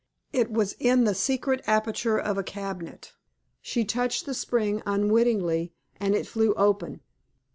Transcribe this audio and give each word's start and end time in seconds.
It 0.33 0.49
was 0.49 0.75
in 0.79 1.03
the 1.03 1.13
secret 1.13 1.61
aperture 1.67 2.17
of 2.17 2.35
a 2.35 2.41
cabinet. 2.43 3.13
She 3.61 3.85
touched 3.85 4.25
the 4.25 4.33
spring 4.33 4.81
unwittingly, 4.83 5.73
and 5.99 6.15
it 6.15 6.25
flew 6.25 6.53
open." 6.55 7.01